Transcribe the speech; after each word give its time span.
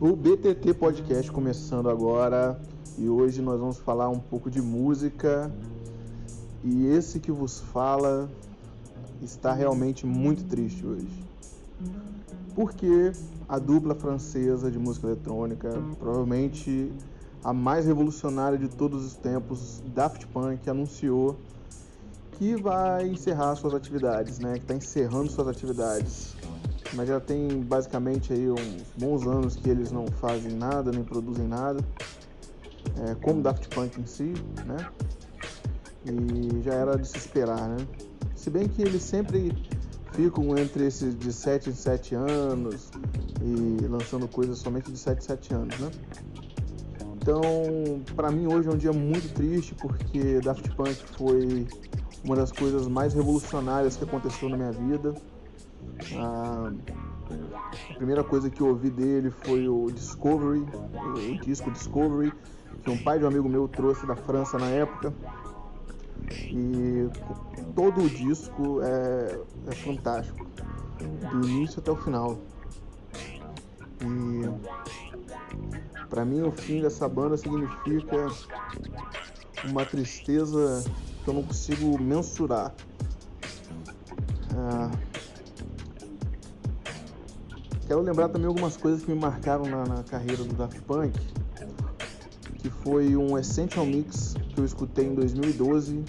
O 0.00 0.16
BTT 0.16 0.72
Podcast 0.72 1.30
começando 1.30 1.90
agora 1.90 2.58
e 2.96 3.06
hoje 3.06 3.42
nós 3.42 3.60
vamos 3.60 3.76
falar 3.76 4.08
um 4.08 4.18
pouco 4.18 4.50
de 4.50 4.62
música. 4.62 5.52
E 6.64 6.86
esse 6.86 7.20
que 7.20 7.30
vos 7.30 7.60
fala 7.60 8.26
está 9.20 9.52
realmente 9.52 10.06
muito 10.06 10.42
triste 10.44 10.86
hoje. 10.86 11.06
Porque 12.54 13.12
a 13.46 13.58
dupla 13.58 13.94
francesa 13.94 14.70
de 14.70 14.78
música 14.78 15.06
eletrônica, 15.06 15.68
provavelmente 15.98 16.90
a 17.44 17.52
mais 17.52 17.84
revolucionária 17.84 18.56
de 18.56 18.68
todos 18.68 19.04
os 19.04 19.16
tempos, 19.16 19.82
Daft 19.94 20.26
Punk, 20.28 20.66
anunciou 20.70 21.36
que 22.38 22.56
vai 22.56 23.06
encerrar 23.06 23.54
suas 23.54 23.74
atividades, 23.74 24.38
né? 24.38 24.54
Que 24.54 24.60
está 24.60 24.74
encerrando 24.74 25.30
suas 25.30 25.46
atividades 25.46 26.39
mas 26.94 27.08
já 27.08 27.20
tem 27.20 27.60
basicamente 27.60 28.32
aí 28.32 28.50
uns 28.50 28.92
bons 28.96 29.26
anos 29.26 29.56
que 29.56 29.68
eles 29.68 29.90
não 29.90 30.06
fazem 30.06 30.52
nada, 30.52 30.90
nem 30.90 31.04
produzem 31.04 31.46
nada, 31.46 31.80
é, 33.06 33.14
como 33.16 33.42
Daft 33.42 33.68
Punk 33.68 34.00
em 34.00 34.06
si, 34.06 34.34
né? 34.66 34.76
E 36.04 36.62
já 36.62 36.74
era 36.74 36.96
de 36.96 37.06
se 37.06 37.16
esperar, 37.16 37.68
né? 37.68 37.76
Se 38.34 38.50
bem 38.50 38.66
que 38.68 38.82
eles 38.82 39.02
sempre 39.02 39.52
ficam 40.12 40.56
entre 40.56 40.86
esses 40.86 41.16
de 41.16 41.32
7 41.32 41.70
em 41.70 41.74
7 41.74 42.14
anos 42.14 42.90
e 43.42 43.86
lançando 43.86 44.26
coisas 44.26 44.58
somente 44.58 44.90
de 44.90 44.98
7 44.98 45.18
em 45.18 45.22
7 45.22 45.54
anos, 45.54 45.78
né? 45.78 45.90
Então, 47.16 47.42
para 48.16 48.30
mim 48.30 48.46
hoje 48.46 48.68
é 48.68 48.72
um 48.72 48.76
dia 48.76 48.92
muito 48.92 49.32
triste 49.34 49.74
porque 49.74 50.40
Daft 50.40 50.74
Punk 50.74 50.96
foi 51.16 51.66
uma 52.24 52.34
das 52.34 52.50
coisas 52.50 52.88
mais 52.88 53.12
revolucionárias 53.12 53.96
que 53.96 54.04
aconteceu 54.04 54.48
na 54.48 54.56
minha 54.56 54.72
vida. 54.72 55.14
A, 56.16 56.72
a 57.90 57.94
primeira 57.94 58.24
coisa 58.24 58.50
que 58.50 58.60
eu 58.60 58.68
ouvi 58.68 58.90
dele 58.90 59.30
foi 59.30 59.68
o 59.68 59.90
Discovery, 59.90 60.60
o 60.60 61.40
disco 61.40 61.70
Discovery, 61.70 62.32
que 62.82 62.90
um 62.90 62.98
pai 62.98 63.18
de 63.18 63.24
um 63.24 63.28
amigo 63.28 63.48
meu 63.48 63.68
trouxe 63.68 64.06
da 64.06 64.16
França 64.16 64.58
na 64.58 64.68
época. 64.68 65.14
E 66.46 67.08
todo 67.74 68.02
o 68.02 68.08
disco 68.08 68.80
é, 68.82 69.38
é 69.66 69.74
fantástico, 69.74 70.46
do 71.30 71.48
início 71.48 71.80
até 71.80 71.90
o 71.90 71.96
final. 71.96 72.38
E 74.02 74.48
para 76.08 76.24
mim 76.24 76.42
o 76.42 76.50
fim 76.50 76.80
dessa 76.80 77.08
banda 77.08 77.36
significa 77.36 78.26
uma 79.64 79.84
tristeza 79.84 80.82
que 81.22 81.30
eu 81.30 81.34
não 81.34 81.42
consigo 81.42 82.00
mensurar. 82.00 82.74
Ah, 84.54 84.90
Quero 87.90 88.02
lembrar 88.02 88.28
também 88.28 88.46
algumas 88.46 88.76
coisas 88.76 89.02
que 89.02 89.10
me 89.10 89.18
marcaram 89.18 89.64
na, 89.64 89.84
na 89.84 90.04
carreira 90.04 90.44
do 90.44 90.54
Daft 90.54 90.80
Punk, 90.82 91.12
que 92.60 92.70
foi 92.70 93.16
um 93.16 93.36
Essential 93.36 93.84
Mix 93.84 94.36
que 94.54 94.60
eu 94.60 94.64
escutei 94.64 95.06
em 95.06 95.14
2012, 95.16 96.04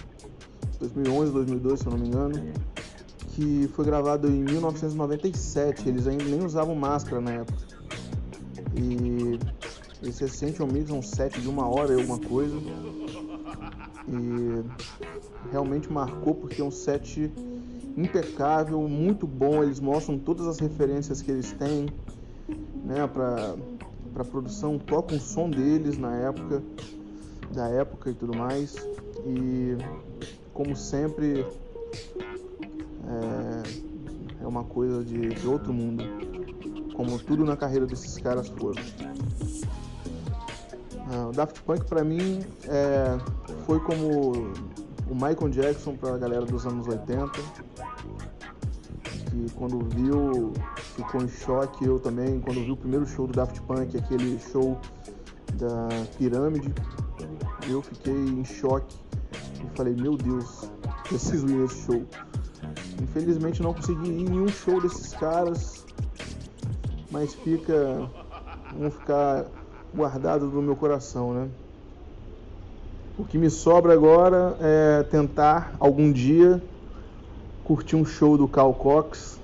2011, 0.80 1.32
2012, 1.32 1.82
se 1.82 1.88
eu 1.88 1.92
não 1.92 1.98
me 1.98 2.08
engano, 2.08 2.54
que 3.30 3.68
foi 3.74 3.84
gravado 3.84 4.28
em 4.28 4.44
1997. 4.44 5.90
Eles 5.90 6.06
ainda 6.06 6.24
nem 6.26 6.46
usavam 6.46 6.76
máscara 6.76 7.20
na 7.20 7.32
época. 7.32 7.64
E 8.76 9.40
esse 10.08 10.24
Essential 10.26 10.68
Mix 10.68 10.92
é 10.92 10.94
um 10.94 11.02
set 11.02 11.42
de 11.42 11.50
uma 11.50 11.68
hora 11.68 11.94
e 11.94 11.96
alguma 11.96 12.20
coisa. 12.20 12.56
E 14.12 15.52
realmente 15.52 15.92
marcou 15.92 16.36
porque 16.36 16.62
é 16.62 16.66
um 16.66 16.72
set 16.72 17.31
impecável, 17.95 18.81
muito 18.88 19.26
bom. 19.26 19.64
Eles 19.64 19.80
mostram 19.80 20.18
todas 20.18 20.48
as 20.48 20.59
referências 20.59 21.22
que 21.22 21.31
eles 21.31 21.52
têm 21.53 21.88
né, 22.84 23.08
para 23.08 23.56
a 24.16 24.26
produção, 24.26 24.78
tocam 24.78 25.18
o 25.18 25.22
som 25.22 25.50
deles 25.50 25.98
na 25.98 26.16
época, 26.16 26.62
da 27.53 27.68
época 27.70 28.09
e 28.09 28.14
tudo 28.14 28.38
mais. 28.38 28.76
E 29.26 29.78
como 30.53 30.75
sempre 30.75 31.46
é, 33.08 34.44
é 34.44 34.47
uma 34.47 34.64
coisa 34.64 35.03
de, 35.03 35.30
de, 35.30 35.47
outro 35.47 35.74
mundo, 35.74 36.03
como 36.96 37.18
tudo 37.19 37.46
na 37.46 37.56
carreira 37.56 37.85
desses 37.85 38.18
caras 38.18 38.47
foram. 38.47 38.81
O 41.29 41.31
Daft 41.33 41.61
Punk 41.63 41.85
para 41.85 42.03
mim 42.03 42.41
é, 42.67 43.17
foi 43.66 43.79
como 43.81 44.31
o 45.09 45.13
Michael 45.13 45.49
Jackson 45.49 45.95
para 45.95 46.16
a 46.16 46.17
galera 46.17 46.45
dos 46.45 46.66
anos 46.66 46.88
80 46.88 47.31
que 49.31 49.51
quando 49.55 49.79
viu 49.95 50.53
ficou 50.95 51.22
em 51.22 51.27
choque. 51.27 51.85
Eu 51.85 51.99
também, 51.99 52.39
quando 52.39 52.63
vi 52.63 52.72
o 52.72 52.77
primeiro 52.77 53.05
show 53.05 53.25
do 53.27 53.33
Daft 53.33 53.61
Punk, 53.61 53.97
aquele 53.97 54.39
show 54.39 54.77
da 55.55 55.88
Pirâmide, 56.17 56.73
eu 57.67 57.81
fiquei 57.81 58.13
em 58.13 58.43
choque 58.43 58.95
e 59.63 59.78
falei: 59.78 59.95
Meu 59.95 60.17
Deus, 60.17 60.69
preciso 61.07 61.47
ir 61.47 61.53
nesse 61.53 61.85
show. 61.85 62.05
Infelizmente 63.01 63.61
não 63.61 63.73
consegui 63.73 64.09
ir 64.09 64.22
em 64.22 64.29
nenhum 64.29 64.47
show 64.47 64.81
desses 64.81 65.13
caras, 65.13 65.85
mas 67.09 67.33
fica. 67.33 68.09
vão 68.78 68.91
ficar 68.91 69.45
guardados 69.96 70.52
no 70.52 70.62
meu 70.62 70.75
coração, 70.75 71.34
né? 71.34 71.50
O 73.18 73.25
que 73.25 73.38
me 73.38 73.50
sobra 73.50 73.94
agora 73.94 74.57
é 74.59 75.03
tentar 75.03 75.75
algum 75.79 76.12
dia 76.12 76.62
curti 77.63 77.96
um 77.96 78.03
show 78.03 78.38
do 78.38 78.47
Cal 78.47 78.74
Cox, 78.74 79.40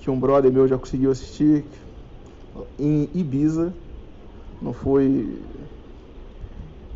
que 0.00 0.10
um 0.10 0.18
brother 0.20 0.52
meu 0.52 0.68
já 0.68 0.78
conseguiu 0.78 1.10
assistir, 1.10 1.64
em 2.78 3.08
Ibiza. 3.14 3.72
Não 4.60 4.72
foi 4.72 5.40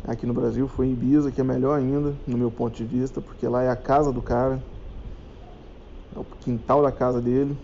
aqui 0.07 0.25
no 0.25 0.33
Brasil, 0.33 0.67
foi 0.67 0.87
em 0.87 0.93
Ibiza, 0.93 1.31
que 1.31 1.41
é 1.41 1.43
melhor 1.43 1.77
ainda, 1.77 2.13
no 2.27 2.37
meu 2.37 2.51
ponto 2.51 2.75
de 2.75 2.85
vista, 2.85 3.19
porque 3.19 3.47
lá 3.47 3.63
é 3.63 3.69
a 3.69 3.75
casa 3.75 4.11
do 4.11 4.21
cara, 4.21 4.63
é 6.15 6.19
o 6.19 6.23
quintal 6.41 6.81
da 6.81 6.91
casa 6.91 7.19
dele. 7.19 7.57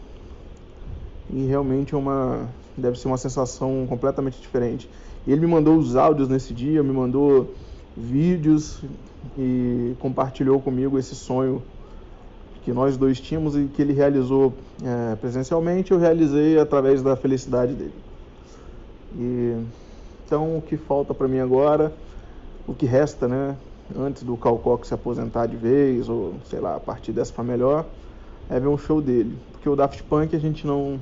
E 1.29 1.46
realmente 1.46 1.94
é 1.94 1.97
uma 1.97 2.50
deve 2.79 3.00
ser 3.00 3.07
uma 3.07 3.17
sensação 3.17 3.85
completamente 3.88 4.40
diferente. 4.40 4.90
Ele 5.28 5.41
me 5.41 5.47
mandou 5.47 5.78
os 5.78 5.95
áudios 5.95 6.28
nesse 6.28 6.53
dia, 6.53 6.81
me 6.81 6.91
mandou 6.91 7.53
vídeos 7.95 8.81
e 9.38 9.95
compartilhou 10.00 10.59
comigo 10.59 10.97
esse 10.97 11.16
sonho 11.16 11.62
que 12.63 12.73
nós 12.73 12.97
dois 12.97 13.19
tínhamos 13.19 13.56
e 13.56 13.66
que 13.66 13.81
ele 13.81 13.94
realizou 13.94 14.53
é, 14.84 15.16
presencialmente, 15.16 15.91
eu 15.91 15.97
realizei 15.97 16.59
através 16.59 17.01
da 17.01 17.16
felicidade 17.16 17.73
dele. 17.73 17.94
E, 19.16 19.56
então, 20.25 20.57
o 20.57 20.61
que 20.61 20.78
falta 20.78 21.13
para 21.13 21.28
mim 21.28 21.40
agora, 21.40 21.91
o 22.67 22.73
que 22.73 22.85
resta, 22.85 23.28
né, 23.28 23.56
antes 23.97 24.23
do 24.23 24.38
Calcock 24.38 24.85
se 24.85 24.94
aposentar 24.94 25.47
de 25.47 25.56
vez, 25.56 26.09
ou 26.09 26.35
sei 26.46 26.59
lá, 26.59 26.75
a 26.75 26.79
partir 26.79 27.11
dessa 27.11 27.34
para 27.34 27.44
melhor, 27.44 27.85
é 28.50 28.59
ver 28.59 28.67
um 28.67 28.78
show 28.78 29.01
dele. 29.01 29.35
Porque 29.51 29.67
o 29.67 29.75
Daft 29.75 30.03
Punk 30.03 30.35
a 30.35 30.40
gente 30.40 30.67
não, 30.67 31.00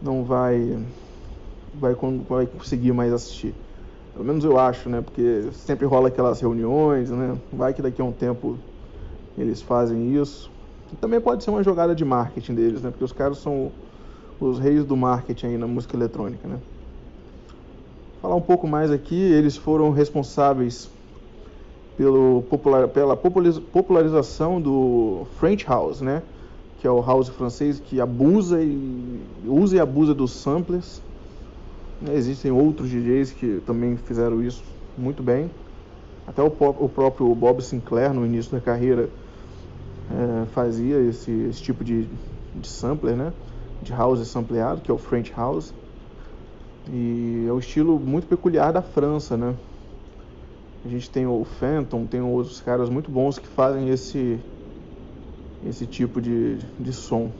não 0.00 0.24
vai, 0.24 0.78
vai, 1.74 1.94
vai 2.28 2.46
conseguir 2.46 2.92
mais 2.92 3.12
assistir. 3.12 3.54
Pelo 4.12 4.24
menos 4.24 4.44
eu 4.44 4.58
acho, 4.58 4.88
né? 4.88 5.00
Porque 5.00 5.50
sempre 5.52 5.86
rola 5.86 6.08
aquelas 6.08 6.40
reuniões, 6.40 7.10
né? 7.10 7.38
Vai 7.52 7.72
que 7.72 7.82
daqui 7.82 8.00
a 8.00 8.04
um 8.04 8.12
tempo 8.12 8.58
eles 9.36 9.62
fazem 9.62 10.14
isso. 10.14 10.50
E 10.92 10.96
também 10.96 11.20
pode 11.20 11.44
ser 11.44 11.50
uma 11.50 11.62
jogada 11.62 11.94
de 11.94 12.04
marketing 12.04 12.54
deles, 12.54 12.82
né? 12.82 12.90
Porque 12.90 13.04
os 13.04 13.12
caras 13.12 13.38
são 13.38 13.72
os 14.40 14.58
reis 14.58 14.84
do 14.84 14.96
marketing 14.96 15.46
aí 15.46 15.58
na 15.58 15.66
música 15.66 15.96
eletrônica, 15.96 16.46
né? 16.48 16.60
Falar 18.20 18.34
um 18.34 18.42
pouco 18.42 18.66
mais 18.66 18.90
aqui, 18.90 19.14
eles 19.14 19.56
foram 19.56 19.90
responsáveis 19.90 20.90
pelo 21.96 22.42
popular, 22.42 22.88
pela 22.88 23.16
popularização 23.16 24.60
do 24.60 25.26
French 25.38 25.66
House, 25.66 26.00
né? 26.00 26.22
Que 26.80 26.86
é 26.86 26.90
o 26.90 27.00
house 27.00 27.28
francês 27.28 27.80
que 27.80 28.00
abusa 28.00 28.62
e 28.62 29.20
usa 29.46 29.76
e 29.76 29.80
abusa 29.80 30.14
dos 30.14 30.32
samplers. 30.32 31.02
Existem 32.12 32.52
outros 32.52 32.88
DJs 32.88 33.32
que 33.32 33.60
também 33.66 33.96
fizeram 33.96 34.42
isso 34.42 34.62
muito 34.96 35.22
bem. 35.22 35.50
Até 36.26 36.42
o, 36.42 36.46
o 36.46 36.88
próprio 36.88 37.34
Bob 37.34 37.62
Sinclair, 37.62 38.12
no 38.12 38.24
início 38.24 38.52
da 38.52 38.60
carreira, 38.60 39.08
é, 40.10 40.46
fazia 40.46 41.00
esse, 41.00 41.30
esse, 41.30 41.62
tipo 41.62 41.82
de, 41.82 42.06
de 42.54 42.68
sampler, 42.68 43.16
né? 43.16 43.32
De 43.82 43.92
house 43.92 44.26
sampleado, 44.28 44.80
que 44.80 44.90
é 44.90 44.94
o 44.94 44.98
French 44.98 45.32
House. 45.36 45.72
E 46.92 47.46
é 47.48 47.52
um 47.52 47.58
estilo 47.58 47.98
muito 47.98 48.26
peculiar 48.26 48.72
da 48.72 48.82
França, 48.82 49.36
né? 49.36 49.54
A 50.84 50.88
gente 50.88 51.10
tem 51.10 51.26
o 51.26 51.44
Phantom, 51.44 52.06
tem 52.06 52.20
outros 52.20 52.60
caras 52.60 52.88
muito 52.88 53.10
bons 53.10 53.38
que 53.38 53.46
fazem 53.48 53.88
esse, 53.88 54.38
esse 55.62 55.86
tipo 55.86 56.20
de, 56.20 56.58
de 56.78 56.92
som. 56.92 57.32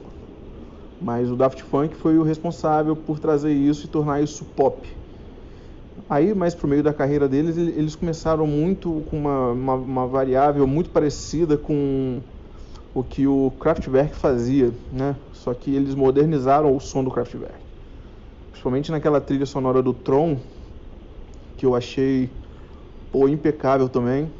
Mas 0.99 1.31
o 1.31 1.35
Daft 1.35 1.63
Punk 1.65 1.95
foi 1.95 2.17
o 2.17 2.23
responsável 2.23 2.95
por 2.95 3.19
trazer 3.19 3.53
isso 3.53 3.85
e 3.85 3.89
tornar 3.89 4.21
isso 4.21 4.45
pop. 4.45 4.87
Aí, 6.07 6.33
mais 6.33 6.55
pro 6.55 6.67
meio 6.67 6.81
da 6.83 6.93
carreira 6.93 7.27
deles, 7.27 7.57
eles 7.57 7.95
começaram 7.95 8.47
muito 8.47 9.01
com 9.09 9.17
uma, 9.17 9.51
uma, 9.51 9.73
uma 9.75 10.07
variável 10.07 10.65
muito 10.65 10.89
parecida 10.89 11.57
com 11.57 12.21
o 12.93 13.03
que 13.03 13.27
o 13.27 13.51
Kraftwerk 13.59 14.15
fazia, 14.15 14.73
né? 14.91 15.17
Só 15.31 15.53
que 15.53 15.73
eles 15.75 15.95
modernizaram 15.95 16.75
o 16.75 16.79
som 16.79 17.03
do 17.03 17.11
Kraftwerk. 17.11 17.59
principalmente 18.51 18.91
naquela 18.91 19.21
trilha 19.21 19.45
sonora 19.45 19.81
do 19.81 19.93
Tron, 19.93 20.39
que 21.55 21.65
eu 21.65 21.75
achei 21.75 22.31
pô, 23.11 23.27
impecável 23.27 23.89
também. 23.89 24.31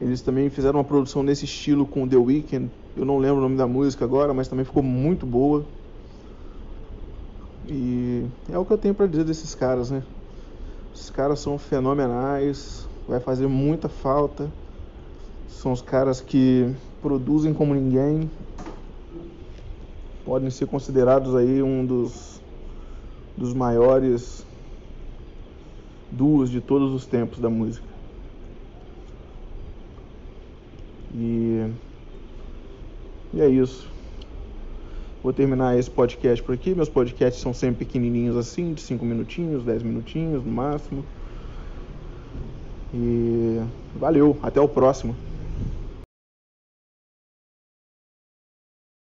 Eles 0.00 0.22
também 0.22 0.48
fizeram 0.48 0.78
uma 0.78 0.84
produção 0.84 1.22
nesse 1.22 1.44
estilo 1.44 1.84
com 1.84 2.06
The 2.06 2.16
Weeknd. 2.16 2.70
Eu 2.96 3.04
não 3.04 3.18
lembro 3.18 3.38
o 3.38 3.40
nome 3.42 3.56
da 3.56 3.66
música 3.66 4.04
agora, 4.04 4.32
mas 4.32 4.46
também 4.46 4.64
ficou 4.64 4.82
muito 4.82 5.26
boa. 5.26 5.64
E 7.68 8.24
é 8.50 8.56
o 8.56 8.64
que 8.64 8.72
eu 8.72 8.78
tenho 8.78 8.94
para 8.94 9.06
dizer 9.06 9.24
desses 9.24 9.54
caras, 9.54 9.90
né? 9.90 10.02
Os 10.94 11.10
caras 11.10 11.40
são 11.40 11.58
fenomenais, 11.58 12.88
vai 13.06 13.20
fazer 13.20 13.46
muita 13.46 13.88
falta. 13.88 14.50
São 15.48 15.72
os 15.72 15.82
caras 15.82 16.20
que 16.20 16.72
produzem 17.02 17.52
como 17.52 17.74
ninguém. 17.74 18.30
Podem 20.24 20.50
ser 20.50 20.66
considerados 20.66 21.34
aí 21.34 21.62
um 21.62 21.84
dos, 21.84 22.40
dos 23.36 23.52
maiores 23.52 24.46
duos 26.12 26.50
de 26.50 26.60
todos 26.60 26.92
os 26.92 27.06
tempos 27.06 27.38
da 27.38 27.50
música. 27.50 27.88
E, 31.14 31.66
e 33.32 33.40
é 33.40 33.48
isso. 33.48 33.88
Vou 35.22 35.32
terminar 35.32 35.78
esse 35.78 35.90
podcast 35.90 36.42
por 36.42 36.54
aqui. 36.54 36.74
Meus 36.74 36.88
podcasts 36.88 37.42
são 37.42 37.52
sempre 37.52 37.84
pequenininhos 37.84 38.36
assim, 38.36 38.72
de 38.72 38.80
5 38.80 39.04
minutinhos, 39.04 39.64
10 39.64 39.82
minutinhos 39.82 40.44
no 40.44 40.50
máximo. 40.50 41.04
E 42.94 43.60
valeu, 43.96 44.36
até 44.42 44.60
o 44.60 44.68
próximo. 44.68 45.14